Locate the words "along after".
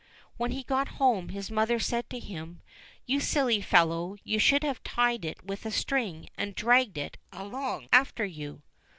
7.39-8.25